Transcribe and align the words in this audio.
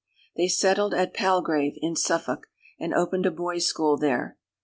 They 0.35 0.47
settled 0.47 0.95
at 0.95 1.13
Palgrave 1.13 1.75
in 1.79 1.95
Suffolk, 1.95 2.47
and 2.79 2.91
opened 2.91 3.27
a 3.27 3.31
boys' 3.31 3.67
school 3.67 3.97
there. 3.99 4.35